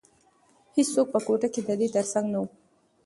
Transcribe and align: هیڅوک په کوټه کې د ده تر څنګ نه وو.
هیڅوک 0.75 1.07
په 1.13 1.19
کوټه 1.25 1.47
کې 1.53 1.61
د 1.67 1.69
ده 1.79 1.87
تر 1.95 2.05
څنګ 2.11 2.25
نه 2.33 2.37
وو. 2.41 2.47